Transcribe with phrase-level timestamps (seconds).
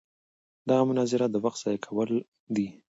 [0.67, 2.09] دغه مناظره د وخت ضایع کول
[2.55, 2.67] دي.